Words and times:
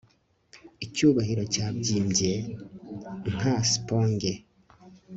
Icyubahiro 0.85 1.43
cyabyimbye 1.53 2.31
nka 3.33 3.55
sponge 3.71 4.31